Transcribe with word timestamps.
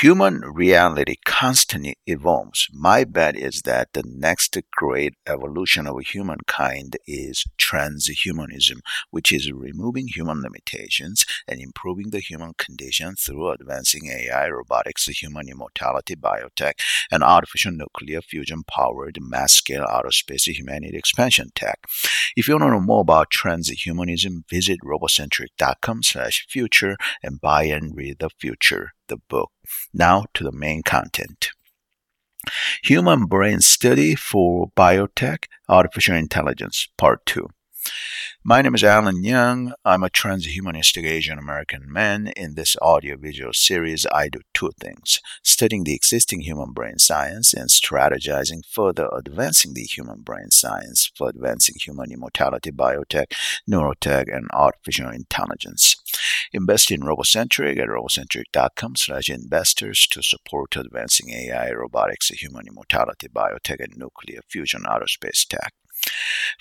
Human 0.00 0.42
reality 0.42 1.16
constantly 1.24 1.96
evolves. 2.06 2.68
My 2.72 3.02
bet 3.02 3.34
is 3.34 3.62
that 3.62 3.94
the 3.94 4.04
next 4.06 4.56
great 4.70 5.14
evolution 5.26 5.88
of 5.88 5.98
humankind 5.98 6.98
is 7.08 7.44
transhumanism, 7.60 8.78
which 9.10 9.32
is 9.32 9.50
removing 9.50 10.06
human 10.06 10.40
limitations 10.40 11.26
and 11.48 11.60
improving 11.60 12.10
the 12.10 12.20
human 12.20 12.52
condition 12.56 13.16
through 13.16 13.50
advancing 13.50 14.06
AI, 14.06 14.48
robotics, 14.50 15.06
human 15.06 15.48
immortality, 15.48 16.14
biotech, 16.14 16.74
and 17.10 17.24
artificial 17.24 17.72
nuclear 17.72 18.22
fusion 18.22 18.62
powered 18.62 19.18
mass 19.20 19.54
scale 19.54 19.84
outer 19.88 20.12
space 20.12 20.44
humanity 20.44 20.96
expansion 20.96 21.50
tech. 21.56 21.80
If 22.36 22.46
you 22.46 22.54
want 22.54 22.70
to 22.70 22.70
know 22.70 22.80
more 22.80 23.00
about 23.00 23.32
transhumanism, 23.32 24.48
visit 24.48 24.78
robocentric.com 24.84 26.04
slash 26.04 26.46
future 26.48 26.96
and 27.20 27.40
buy 27.40 27.64
and 27.64 27.96
read 27.96 28.20
The 28.20 28.30
Future, 28.38 28.92
the 29.08 29.18
book. 29.28 29.50
Now 29.92 30.26
to 30.34 30.44
the 30.44 30.52
main 30.52 30.82
content. 30.82 31.50
Human 32.84 33.26
Brain 33.26 33.60
Study 33.60 34.14
for 34.14 34.70
Biotech 34.76 35.44
Artificial 35.68 36.14
Intelligence, 36.14 36.88
Part 36.96 37.26
2. 37.26 37.48
My 38.44 38.62
name 38.62 38.74
is 38.74 38.84
Alan 38.84 39.22
Young. 39.24 39.72
I'm 39.84 40.02
a 40.02 40.08
transhumanistic 40.08 41.04
Asian 41.04 41.38
American 41.38 41.90
man. 41.92 42.28
In 42.36 42.54
this 42.54 42.76
audio-visual 42.80 43.52
series, 43.52 44.06
I 44.12 44.28
do 44.28 44.40
two 44.54 44.70
things 44.80 45.20
studying 45.42 45.84
the 45.84 45.94
existing 45.94 46.40
human 46.40 46.72
brain 46.72 46.98
science 46.98 47.52
and 47.52 47.68
strategizing 47.68 48.64
further 48.64 49.08
advancing 49.12 49.74
the 49.74 49.82
human 49.82 50.22
brain 50.22 50.50
science 50.50 51.10
for 51.14 51.28
advancing 51.28 51.76
human 51.80 52.12
immortality, 52.12 52.70
biotech, 52.70 53.32
neurotech, 53.68 54.34
and 54.34 54.48
artificial 54.52 55.10
intelligence. 55.10 55.96
Invest 56.52 56.90
in 56.90 57.00
Robocentric 57.00 57.78
at 57.78 57.88
robocentric.com 57.88 58.96
slash 58.96 59.28
investors 59.28 60.06
to 60.10 60.22
support 60.22 60.76
advancing 60.76 61.30
AI, 61.30 61.70
robotics, 61.72 62.28
human 62.28 62.66
immortality, 62.66 63.28
biotech, 63.28 63.80
and 63.80 63.96
nuclear 63.96 64.40
fusion 64.48 64.84
outer 64.88 65.06
space 65.06 65.44
tech. 65.44 65.74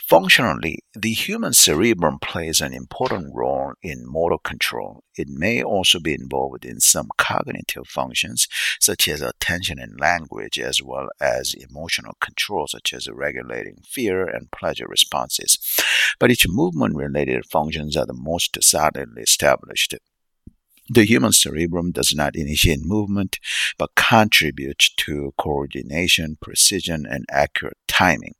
Functionally, 0.07 0.79
the 0.93 1.11
human 1.11 1.53
cerebellum 1.53 2.19
plays 2.19 2.61
an 2.61 2.73
important 2.73 3.35
role 3.35 3.73
in 3.81 4.05
motor 4.05 4.37
control. 4.43 5.03
It 5.15 5.27
may 5.27 5.61
also 5.61 5.99
be 5.99 6.13
involved 6.13 6.63
in 6.63 6.79
some 6.79 7.09
cognitive 7.17 7.87
functions, 7.87 8.47
such 8.79 9.07
as 9.07 9.21
attention 9.21 9.79
and 9.79 9.99
language, 9.99 10.59
as 10.59 10.81
well 10.81 11.09
as 11.19 11.53
emotional 11.53 12.15
control, 12.21 12.67
such 12.67 12.93
as 12.93 13.09
regulating 13.09 13.79
fear 13.85 14.25
and 14.25 14.51
pleasure 14.51 14.87
responses. 14.87 15.57
But 16.19 16.31
its 16.31 16.47
movement 16.47 16.95
related 16.95 17.45
functions 17.45 17.97
are 17.97 18.05
the 18.05 18.13
most 18.13 18.57
solidly 18.63 19.23
established. 19.23 19.95
The 20.89 21.03
human 21.03 21.33
cerebellum 21.33 21.91
does 21.91 22.13
not 22.15 22.37
initiate 22.37 22.85
movement, 22.85 23.39
but 23.77 23.95
contributes 23.95 24.89
to 24.95 25.33
coordination, 25.37 26.37
precision, 26.41 27.05
and 27.05 27.25
accurate 27.29 27.77
timing. 27.97 28.35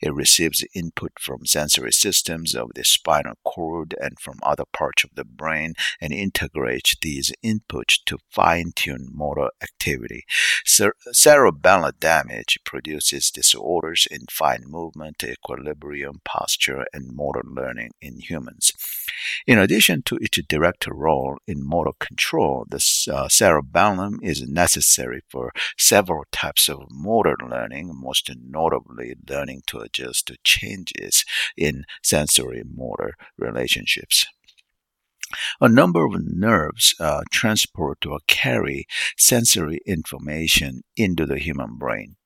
It 0.00 0.14
receives 0.14 0.64
input 0.74 1.12
from 1.20 1.44
sensory 1.46 1.92
systems 1.92 2.54
of 2.54 2.70
the 2.74 2.84
spinal 2.84 3.34
cord 3.44 3.94
and 4.00 4.18
from 4.18 4.38
other 4.42 4.64
parts 4.72 5.04
of 5.04 5.10
the 5.14 5.24
brain 5.24 5.74
and 6.00 6.12
integrates 6.12 6.96
these 7.00 7.32
inputs 7.44 7.98
to 8.06 8.18
fine 8.30 8.72
tune 8.74 9.08
motor 9.12 9.50
activity. 9.62 10.24
Cer- 10.64 10.94
cerebellar 11.12 11.92
damage 11.98 12.58
produces 12.64 13.30
disorders 13.30 14.06
in 14.10 14.26
fine 14.30 14.64
movement, 14.66 15.22
equilibrium, 15.22 16.20
posture, 16.24 16.86
and 16.92 17.14
motor 17.14 17.42
learning 17.44 17.90
in 18.00 18.18
humans. 18.18 18.72
In 19.46 19.58
addition 19.58 20.02
to 20.02 20.16
its 20.20 20.38
direct 20.48 20.86
role 20.86 21.38
in 21.46 21.66
motor 21.66 21.92
control, 21.98 22.64
the 22.68 22.82
uh, 23.12 23.28
cerebellum 23.28 24.20
is 24.22 24.48
necessary 24.48 25.22
for 25.28 25.52
several 25.76 26.24
types 26.30 26.68
of 26.68 26.86
motor 26.90 27.36
learning, 27.48 27.90
most 27.94 28.30
notably 28.44 29.14
learning 29.28 29.62
to 29.66 29.78
adjust 29.78 30.26
to 30.26 30.36
changes 30.44 31.24
in 31.56 31.84
sensorimotor 32.04 33.12
relationships. 33.36 34.26
A 35.60 35.68
number 35.68 36.04
of 36.04 36.12
nerves 36.22 36.94
uh, 37.00 37.22
transport 37.32 38.04
or 38.06 38.20
carry 38.26 38.86
sensory 39.16 39.80
information 39.86 40.82
into 40.96 41.26
the 41.26 41.38
human 41.38 41.78
brain. 41.78 42.16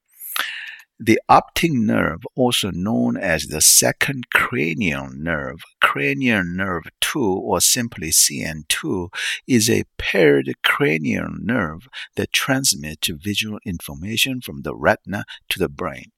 The 0.99 1.21
optic 1.29 1.73
nerve, 1.73 2.23
also 2.35 2.71
known 2.71 3.19
as 3.19 3.49
the 3.49 3.61
second 3.61 4.31
cranial 4.31 5.11
nerve, 5.11 5.61
cranial 5.83 6.43
nerve 6.43 6.85
2 7.03 7.21
or 7.21 7.61
simply 7.61 8.09
CN2, 8.09 9.11
is 9.47 9.69
a 9.69 9.85
paired 9.99 10.55
cranial 10.65 11.29
nerve 11.39 11.87
that 12.15 12.33
transmits 12.33 13.09
visual 13.09 13.59
information 13.67 14.41
from 14.41 14.63
the 14.63 14.75
retina 14.75 15.27
to 15.51 15.59
the 15.59 15.69
brain. 15.69 16.13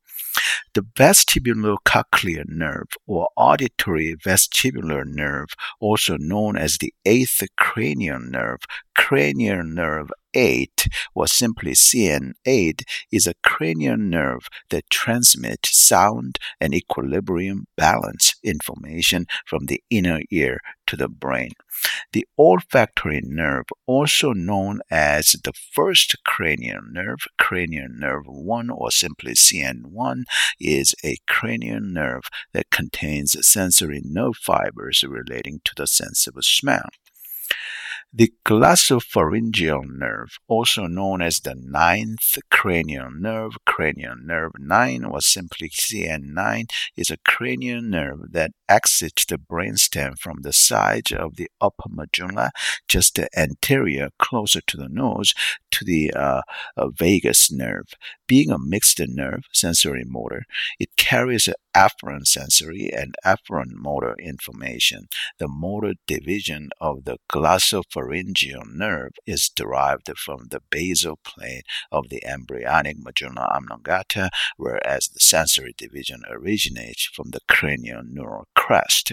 The 0.74 0.82
vestibulocochlear 0.82 2.44
nerve 2.46 2.88
or 3.04 3.28
auditory 3.36 4.14
vestibular 4.14 5.04
nerve, 5.04 5.48
also 5.80 6.16
known 6.18 6.56
as 6.56 6.78
the 6.78 6.94
eighth 7.04 7.42
cranial 7.56 8.20
nerve, 8.20 8.60
cranial 8.94 9.64
nerve 9.64 10.10
8, 10.34 10.86
or 11.14 11.26
simply 11.26 11.72
CN8, 11.72 12.82
is 13.10 13.26
a 13.26 13.34
cranial 13.42 13.96
nerve 13.96 14.48
that 14.70 14.90
transmits 14.90 15.76
sound 15.76 16.38
and 16.60 16.74
equilibrium 16.74 17.66
balance 17.76 18.34
information 18.42 19.26
from 19.46 19.66
the 19.66 19.82
inner 19.90 20.20
ear 20.30 20.60
to 20.86 20.96
the 20.96 21.08
brain. 21.08 21.52
The 22.12 22.26
olfactory 22.38 23.20
nerve, 23.22 23.66
also 23.86 24.32
known 24.32 24.80
as 24.90 25.36
the 25.44 25.52
first 25.52 26.16
cranial 26.24 26.80
nerve, 26.90 27.20
cranial 27.38 27.88
nerve 27.90 28.24
1 28.26 28.70
or 28.70 28.90
simply 28.90 29.34
CN1, 29.34 30.24
is 30.58 30.94
a 31.04 31.18
cranial 31.26 31.80
nerve 31.80 32.24
that 32.52 32.70
contains 32.70 33.36
sensory 33.46 34.00
nerve 34.04 34.36
fibers 34.36 35.04
relating 35.06 35.60
to 35.64 35.72
the 35.76 35.86
sense 35.86 36.26
of 36.26 36.34
smell. 36.40 36.88
The 38.10 38.32
glossopharyngeal 38.46 39.84
nerve, 39.86 40.38
also 40.48 40.86
known 40.86 41.20
as 41.20 41.40
the 41.40 41.54
ninth 41.54 42.38
cranial 42.50 43.10
nerve, 43.10 43.52
cranial 43.66 44.14
nerve 44.16 44.52
9 44.58 45.04
or 45.04 45.20
simply 45.20 45.68
CN9, 45.68 46.70
is 46.96 47.10
a 47.10 47.18
cranial 47.18 47.82
nerve 47.82 48.32
that 48.32 48.52
exits 48.66 49.26
the 49.26 49.36
brainstem 49.36 50.18
from 50.18 50.38
the 50.40 50.54
side 50.54 51.12
of 51.12 51.36
the 51.36 51.50
upper 51.60 51.90
medulla, 51.90 52.50
just 52.88 53.16
the 53.16 53.28
anterior, 53.38 54.08
closer 54.18 54.62
to 54.62 54.78
the 54.78 54.88
nose, 54.88 55.34
to 55.70 55.84
the 55.84 56.10
uh, 56.14 56.40
uh, 56.78 56.88
vagus 56.88 57.52
nerve. 57.52 57.92
Being 58.26 58.50
a 58.50 58.58
mixed 58.58 59.00
nerve, 59.06 59.44
sensory 59.52 60.04
motor, 60.06 60.44
it 60.80 60.96
carries 60.96 61.46
afferent 61.78 62.26
sensory 62.26 62.90
and 62.92 63.14
efferent 63.24 63.72
motor 63.72 64.14
information. 64.18 65.08
The 65.38 65.46
motor 65.46 65.94
division 66.06 66.70
of 66.80 67.04
the 67.04 67.18
glossopharyngeal 67.32 68.64
nerve 68.74 69.12
is 69.26 69.48
derived 69.48 70.10
from 70.18 70.48
the 70.50 70.60
basal 70.70 71.18
plate 71.22 71.64
of 71.92 72.08
the 72.08 72.24
embryonic 72.24 72.96
medulla 72.98 73.48
oblongata, 73.54 74.30
whereas 74.56 75.08
the 75.08 75.20
sensory 75.20 75.74
division 75.76 76.22
originates 76.28 77.04
from 77.04 77.30
the 77.30 77.40
cranial 77.48 78.02
neural 78.04 78.48
crest. 78.56 79.12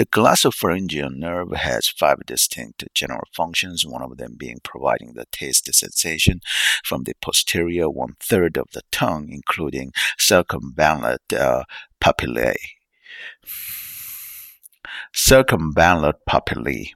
The 0.00 0.06
glossopharyngeal 0.06 1.14
nerve 1.14 1.52
has 1.52 1.86
five 1.86 2.24
distinct 2.24 2.84
general 2.94 3.28
functions, 3.34 3.84
one 3.84 4.00
of 4.00 4.16
them 4.16 4.34
being 4.34 4.56
providing 4.64 5.12
the 5.12 5.26
taste 5.30 5.70
sensation 5.74 6.40
from 6.82 7.02
the 7.02 7.12
posterior 7.20 7.90
one 7.90 8.14
third 8.18 8.56
of 8.56 8.68
the 8.72 8.80
tongue, 8.90 9.28
including 9.30 9.92
circumvallate 10.18 11.38
uh, 11.38 11.64
papillae. 12.00 12.56
Circumvallate 15.14 16.20
papillae. 16.26 16.92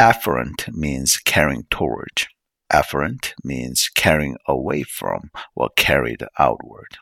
Afferent 0.00 0.74
means 0.74 1.18
carrying 1.18 1.66
toward. 1.68 2.26
Efferent 2.72 3.34
means 3.44 3.90
carrying 3.94 4.38
away 4.46 4.82
from 4.82 5.30
or 5.54 5.68
carried 5.76 6.24
outward. 6.38 6.96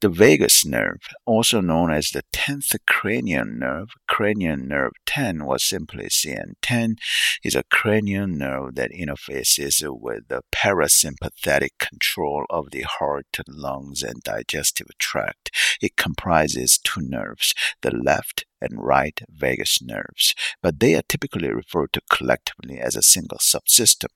The 0.00 0.08
vagus 0.08 0.64
nerve, 0.64 1.00
also 1.24 1.60
known 1.60 1.90
as 1.90 2.10
the 2.10 2.22
10th 2.32 2.76
cranial 2.86 3.46
nerve, 3.46 3.90
cranial 4.06 4.56
nerve 4.56 4.92
10 5.06 5.40
or 5.40 5.58
simply 5.58 6.06
CN10, 6.06 6.96
is 7.42 7.54
a 7.54 7.64
cranial 7.64 8.26
nerve 8.26 8.74
that 8.74 8.90
interfaces 8.92 9.82
with 9.82 10.28
the 10.28 10.42
parasympathetic 10.52 11.78
control 11.78 12.44
of 12.50 12.70
the 12.70 12.82
heart, 12.82 13.38
lungs, 13.48 14.02
and 14.02 14.22
digestive 14.22 14.88
tract. 14.98 15.50
It 15.80 15.96
comprises 15.96 16.78
two 16.78 17.00
nerves, 17.00 17.54
the 17.82 17.90
left 17.90 18.44
and 18.60 18.72
right 18.82 19.20
vagus 19.28 19.82
nerves, 19.82 20.34
but 20.62 20.80
they 20.80 20.94
are 20.94 21.02
typically 21.08 21.50
referred 21.50 21.92
to 21.92 22.00
collectively 22.10 22.78
as 22.78 22.96
a 22.96 23.02
single 23.02 23.38
subsystem. 23.38 24.08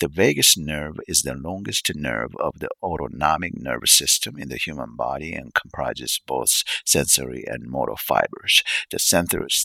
The 0.00 0.08
vagus 0.08 0.56
nerve 0.56 0.96
is 1.06 1.22
the 1.22 1.34
longest 1.34 1.90
nerve 1.94 2.34
of 2.38 2.58
the 2.58 2.68
autonomic 2.82 3.52
nervous 3.56 3.92
system 3.92 4.38
in 4.38 4.48
the 4.48 4.56
human 4.56 4.96
body 4.96 5.32
and 5.32 5.54
comprises 5.54 6.20
both 6.26 6.62
sensory 6.84 7.44
and 7.46 7.68
motor 7.68 7.96
fibers. 7.96 8.62
The, 8.90 8.98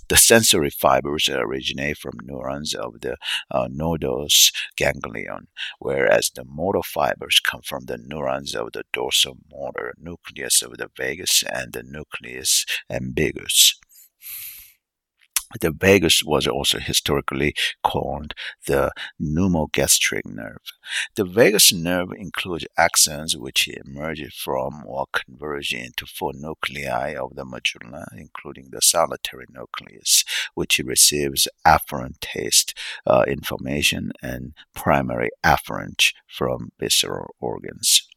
the 0.09 0.17
sensory 0.17 0.69
fibers 0.69 1.29
originate 1.29 1.97
from 1.97 2.19
neurons 2.23 2.73
of 2.73 3.01
the 3.01 3.17
uh, 3.51 3.67
nodose 3.67 4.51
ganglion, 4.75 5.47
whereas 5.79 6.29
the 6.29 6.45
motor 6.45 6.83
fibers 6.83 7.39
come 7.39 7.61
from 7.61 7.85
the 7.85 7.97
neurons 7.97 8.55
of 8.55 8.71
the 8.73 8.83
dorsal 8.93 9.37
motor 9.51 9.93
nucleus 9.97 10.61
of 10.61 10.77
the 10.77 10.89
vagus 10.95 11.43
and 11.43 11.73
the 11.73 11.83
nucleus 11.83 12.65
ambiguus. 12.91 13.75
The 15.59 15.71
vagus 15.71 16.23
was 16.23 16.45
also 16.47 16.79
historically 16.79 17.55
called 17.83 18.35
the 18.67 18.91
pneumogastric 19.19 20.25
nerve. 20.25 20.61
The 21.15 21.25
vagus 21.25 21.73
nerve 21.73 22.11
includes 22.15 22.67
axons 22.77 23.35
which 23.35 23.67
emerge 23.67 24.31
from 24.33 24.83
or 24.85 25.05
converge 25.11 25.73
into 25.73 26.05
four 26.05 26.33
nuclei 26.35 27.15
of 27.15 27.35
the 27.35 27.45
medulla, 27.45 28.07
including 28.15 28.69
the 28.71 28.81
solitary 28.81 29.45
nucleus, 29.49 30.23
which 30.53 30.79
receives 30.79 31.47
afferent 31.65 32.19
taste 32.19 32.77
uh, 33.07 33.23
information 33.27 34.11
and 34.21 34.53
primary 34.75 35.29
afferent 35.43 36.13
from 36.27 36.71
visceral 36.79 37.35
organs. 37.39 38.08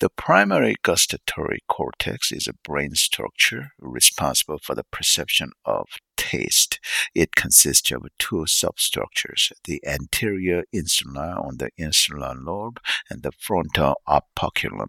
The 0.00 0.08
primary 0.08 0.76
gustatory 0.82 1.58
cortex 1.68 2.32
is 2.32 2.46
a 2.46 2.54
brain 2.54 2.94
structure 2.94 3.72
responsible 3.78 4.56
for 4.56 4.74
the 4.74 4.84
perception 4.84 5.52
of 5.66 5.88
taste. 6.16 6.80
It 7.14 7.36
consists 7.36 7.90
of 7.92 8.06
two 8.18 8.46
substructures, 8.46 9.52
the 9.64 9.86
anterior 9.86 10.64
insula 10.72 11.38
on 11.38 11.58
the 11.58 11.68
insular 11.76 12.34
lobe 12.34 12.80
and 13.10 13.22
the 13.22 13.32
frontal 13.38 13.96
operculum 14.06 14.88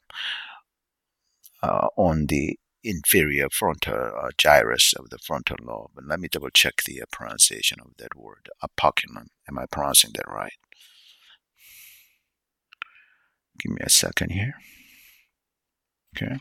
uh, 1.61 1.89
on 1.97 2.27
the 2.27 2.57
inferior 2.81 3.49
frontal 3.51 4.13
uh, 4.17 4.29
gyrus 4.37 4.93
of 4.93 5.09
the 5.09 5.17
frontal 5.17 5.57
lobe. 5.61 5.91
And 5.97 6.07
let 6.07 6.21
me 6.21 6.29
double 6.31 6.51
check 6.51 6.83
the 6.85 7.01
uh, 7.01 7.05
pronunciation 7.11 7.79
of 7.81 7.97
that 7.97 8.15
word, 8.15 8.47
operculum. 8.63 9.27
Am 9.49 9.59
I 9.59 9.65
pronouncing 9.65 10.11
that 10.15 10.31
right? 10.31 10.53
Give 13.59 13.73
me 13.73 13.81
a 13.81 13.89
second 13.89 14.29
here. 14.31 14.53
Okay. 16.15 16.37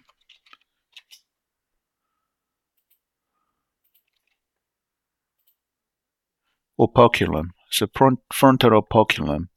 Operculum. 6.78 7.52
So 7.70 7.86
front, 7.94 8.20
frontal 8.32 8.76
operculum 8.76 9.48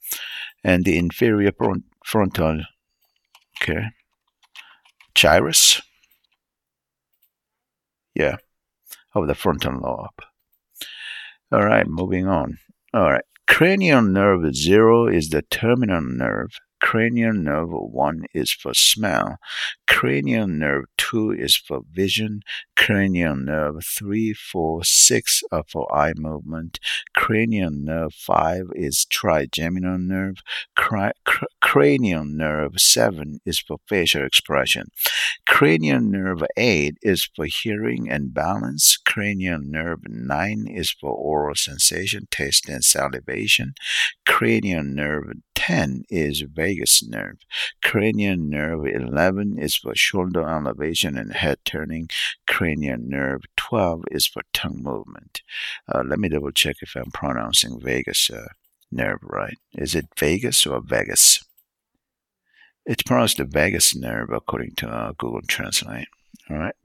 and 0.63 0.85
the 0.85 0.97
inferior 0.97 1.51
front, 1.51 1.83
frontal, 2.05 2.61
okay, 3.61 3.87
gyrus. 5.15 5.81
Yeah, 8.15 8.37
of 9.15 9.27
the 9.27 9.35
frontal 9.35 9.79
lobe. 9.79 10.21
All 11.51 11.65
right, 11.65 11.87
moving 11.87 12.27
on. 12.27 12.59
All 12.93 13.11
right, 13.11 13.25
cranial 13.47 14.03
nerve 14.03 14.55
zero 14.55 15.07
is 15.07 15.29
the 15.29 15.41
terminal 15.41 16.01
nerve 16.01 16.51
Cranial 16.83 17.31
nerve 17.33 17.71
1 17.71 18.25
is 18.33 18.51
for 18.51 18.73
smell. 18.73 19.37
Cranial 19.87 20.47
nerve 20.47 20.83
2 20.97 21.31
is 21.31 21.55
for 21.55 21.79
vision. 21.89 22.41
Cranial 22.75 23.37
nerve 23.37 23.85
3, 23.85 24.33
4, 24.33 24.83
6 24.83 25.43
are 25.53 25.63
for 25.65 25.95
eye 25.95 26.11
movement. 26.17 26.81
Cranial 27.15 27.71
nerve 27.71 28.13
5 28.13 28.67
is 28.75 29.05
trigeminal 29.05 29.97
nerve. 29.97 30.43
Cr- 30.83 31.45
cranial 31.61 32.25
nerve 32.25 32.77
7 32.77 33.39
is 33.45 33.57
for 33.57 33.77
facial 33.87 34.25
expression. 34.25 34.89
Cranial 35.47 36.01
nerve 36.01 36.43
8 36.57 36.97
is 37.01 37.29
for 37.33 37.45
hearing 37.45 38.09
and 38.09 38.33
balance. 38.33 38.97
Cranial 38.97 39.59
nerve 39.61 40.01
9 40.09 40.67
is 40.67 40.91
for 40.91 41.11
oral 41.11 41.55
sensation, 41.55 42.27
taste, 42.29 42.67
and 42.67 42.83
salivation. 42.83 43.75
Cranial 44.27 44.83
nerve 44.83 45.31
10 45.55 46.03
is 46.09 46.41
vagus 46.41 47.01
nerve. 47.01 47.37
Cranial 47.81 48.35
nerve 48.35 48.85
11 48.85 49.57
is 49.57 49.77
for 49.77 49.95
shoulder 49.95 50.45
elevation 50.45 51.17
and 51.17 51.31
head 51.33 51.59
turning. 51.63 52.09
Cranial 52.45 52.97
nerve 52.99 53.43
12 53.55 54.03
is 54.11 54.27
for 54.27 54.41
tongue 54.51 54.83
movement. 54.83 55.43
Uh, 55.87 56.03
let 56.05 56.19
me 56.19 56.27
double 56.27 56.51
check 56.51 56.75
if 56.81 56.93
I'm 56.97 57.11
pronouncing 57.11 57.79
vagus 57.79 58.29
uh, 58.29 58.47
nerve 58.93 59.19
right. 59.21 59.57
Is 59.73 59.95
it 59.95 60.07
vagus 60.17 60.65
or 60.65 60.81
vagus? 60.81 61.43
It's 62.85 63.03
pronounced 63.03 63.37
the 63.37 63.45
vagus 63.45 63.95
nerve 63.95 64.29
according 64.31 64.75
to 64.77 64.87
uh, 64.87 65.13
Google 65.17 65.41
Translate. 65.47 66.07
All 66.49 66.57
right. 66.57 66.75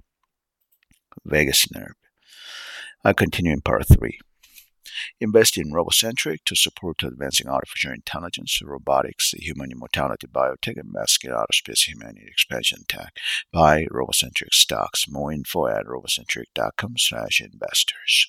Vagus 1.25 1.73
nerve. 1.75 1.95
I 3.05 3.13
continue 3.13 3.53
in 3.53 3.61
part 3.61 3.87
three. 3.89 4.19
Invest 5.21 5.57
in 5.57 5.73
Robocentric 5.73 6.39
to 6.45 6.57
support 6.57 7.03
advancing 7.03 7.49
artificial 7.49 7.93
intelligence, 7.93 8.61
robotics, 8.63 9.33
human 9.33 9.71
immortality, 9.71 10.27
biotech, 10.27 10.79
and 10.79 10.93
masculine 10.93 11.39
aerospace 11.39 11.89
humanity 11.89 12.27
expansion 12.29 12.81
tech. 12.89 13.17
Buy 13.53 13.87
Robocentric 13.93 14.53
stocks. 14.53 15.07
More 15.09 15.33
info 15.33 15.67
at 15.67 15.87
robocentric.com 15.87 16.95
slash 16.99 17.41
investors. 17.41 18.29